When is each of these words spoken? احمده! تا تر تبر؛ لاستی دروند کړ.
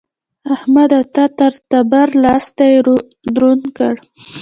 احمده! 0.53 0.99
تا 1.13 1.25
تر 1.37 1.53
تبر؛ 1.71 2.07
لاستی 2.23 2.73
دروند 3.35 3.65
کړ. 3.77 3.93